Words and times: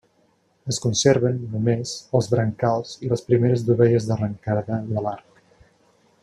Es 0.71 0.79
conserven, 0.85 1.35
només, 1.51 1.91
els 2.19 2.29
brancals 2.31 2.95
i 3.09 3.13
les 3.13 3.23
primeres 3.29 3.67
dovelles 3.71 4.09
d'arrencada 4.09 4.83
de 4.91 5.07
l'arc. 5.09 5.47